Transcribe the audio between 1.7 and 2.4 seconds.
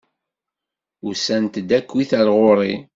akkit ar